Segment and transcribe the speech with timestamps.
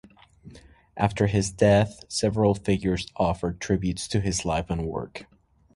[0.97, 5.27] After his death, several figures offered tributes to his life and work.